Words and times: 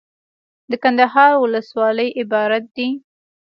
دکندهار 0.71 1.31
ولسوالۍ 1.39 2.09
عبارت 2.21 2.63
دي. 2.75 2.87